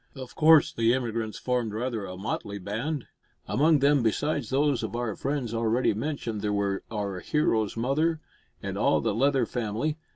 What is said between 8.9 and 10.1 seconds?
the Leather family.